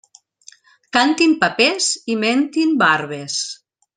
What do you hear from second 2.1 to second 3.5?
i mentin barbes.